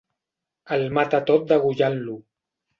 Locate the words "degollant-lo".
1.53-2.19